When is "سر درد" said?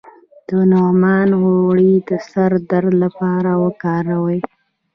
2.29-2.93